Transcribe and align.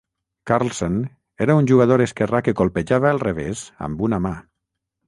Carlsen 0.51 0.95
era 1.47 1.57
un 1.61 1.69
jugador 1.73 2.05
esquerrà 2.07 2.43
que 2.49 2.57
colpejava 2.63 3.13
el 3.13 3.23
revés 3.29 3.67
amb 3.91 4.05
una 4.11 4.25
mà. 4.29 4.35